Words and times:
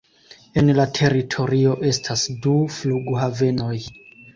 En 0.61 0.71
la 0.79 0.85
teritorio 1.01 1.77
estas 1.93 2.27
du 2.49 2.59
flughavenoj. 2.81 3.75